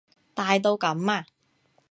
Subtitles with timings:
[0.33, 1.27] 大到噉啊？